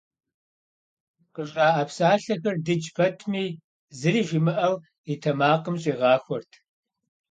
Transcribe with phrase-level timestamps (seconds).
[1.33, 3.45] Къыжраӏэ псалъэхэр дыдж пэтми,
[3.97, 4.75] зыри жимыӏэу,
[5.11, 6.51] и тэмакъым щӏигъахуэрт.